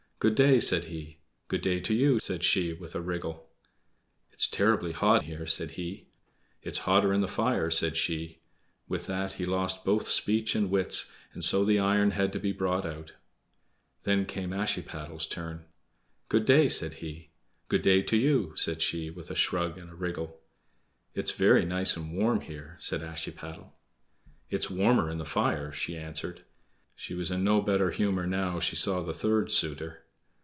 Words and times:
"Good 0.21 0.35
day!" 0.35 0.59
said 0.59 0.85
he. 0.85 1.17
"Good 1.47 1.63
day 1.63 1.79
to 1.79 1.95
you," 1.95 2.19
said 2.19 2.43
she, 2.43 2.73
with 2.73 2.93
a 2.93 3.01
wriggle. 3.01 3.49
"It's 4.29 4.47
terribly 4.47 4.91
hot 4.91 5.23
here!" 5.23 5.47
said 5.47 5.71
he. 5.71 6.05
"It's 6.61 6.77
hotter 6.85 7.11
in 7.11 7.21
the 7.21 7.27
fire," 7.27 7.71
said 7.71 7.97
she. 7.97 8.37
With 8.87 9.07
that 9.07 9.31
he 9.33 9.47
lost 9.47 9.83
both 9.83 10.07
speech 10.07 10.53
and 10.53 10.69
wits, 10.69 11.09
and 11.33 11.43
so 11.43 11.65
the 11.65 11.79
iron 11.79 12.11
had 12.11 12.31
to 12.33 12.39
be 12.39 12.51
brought 12.51 12.85
out. 12.85 13.13
Then 14.03 14.27
came 14.27 14.51
Ashiepattle's 14.53 15.25
turn. 15.25 15.65
"Good 16.29 16.45
day!" 16.45 16.69
said 16.69 16.93
he. 17.01 17.31
"Good 17.67 17.81
day 17.81 18.03
to 18.03 18.15
you!" 18.15 18.53
said 18.55 18.79
she, 18.83 19.09
with 19.09 19.31
a 19.31 19.35
shrug 19.35 19.75
and 19.79 19.89
a 19.89 19.95
wriggle. 19.95 20.39
"It 21.15 21.23
is 21.25 21.31
very 21.31 21.65
nice 21.65 21.97
and 21.97 22.15
warm 22.15 22.41
here!" 22.41 22.77
said 22.79 23.01
Ashiepattle. 23.01 23.73
"It's 24.51 24.69
warmer 24.69 25.09
in 25.09 25.17
the 25.17 25.25
fire," 25.25 25.71
she 25.71 25.97
answered. 25.97 26.43
She 26.95 27.15
was 27.15 27.31
in 27.31 27.43
no 27.43 27.59
better 27.59 27.89
humor 27.89 28.27
now 28.27 28.59
she 28.59 28.75
saw 28.75 29.01
the 29.01 29.15
third 29.15 29.51
suitor. 29.51 30.05